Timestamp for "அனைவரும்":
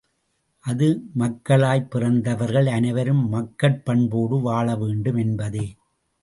2.67-3.29